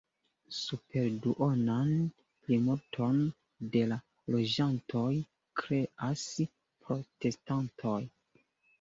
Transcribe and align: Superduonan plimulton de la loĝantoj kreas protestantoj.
Superduonan 0.59 1.91
plimulton 2.47 3.21
de 3.77 3.85
la 3.93 4.01
loĝantoj 4.39 5.07
kreas 5.63 6.29
protestantoj. 6.43 8.05